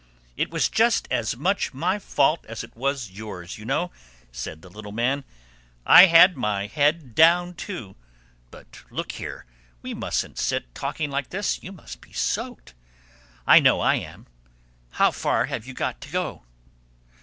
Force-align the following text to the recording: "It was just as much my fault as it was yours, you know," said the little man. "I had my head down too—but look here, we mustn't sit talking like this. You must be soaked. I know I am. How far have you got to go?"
"It 0.35 0.49
was 0.49 0.67
just 0.67 1.07
as 1.11 1.37
much 1.37 1.75
my 1.75 1.99
fault 1.99 2.43
as 2.47 2.63
it 2.63 2.75
was 2.75 3.11
yours, 3.11 3.59
you 3.59 3.65
know," 3.65 3.91
said 4.31 4.63
the 4.63 4.69
little 4.71 4.91
man. 4.91 5.23
"I 5.85 6.07
had 6.07 6.35
my 6.35 6.65
head 6.65 7.13
down 7.13 7.53
too—but 7.53 8.81
look 8.89 9.11
here, 9.11 9.45
we 9.83 9.93
mustn't 9.93 10.39
sit 10.39 10.73
talking 10.73 11.11
like 11.11 11.29
this. 11.29 11.61
You 11.61 11.71
must 11.71 12.01
be 12.01 12.13
soaked. 12.13 12.73
I 13.45 13.59
know 13.59 13.79
I 13.79 13.93
am. 13.97 14.25
How 14.93 15.11
far 15.11 15.45
have 15.45 15.67
you 15.67 15.75
got 15.75 16.01
to 16.01 16.09
go?" 16.09 16.45